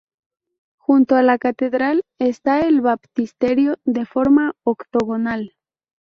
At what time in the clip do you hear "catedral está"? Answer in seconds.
1.37-2.61